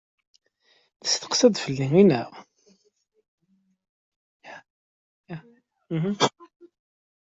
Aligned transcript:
Teskerkseḍ 1.01 1.53
fell-i, 1.63 1.87
naɣ? 2.09 2.31